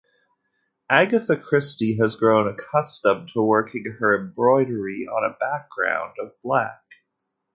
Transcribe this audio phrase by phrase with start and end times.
[0.89, 6.81] Agatha Christie has grown accustomed to working her embroidery on a background of black.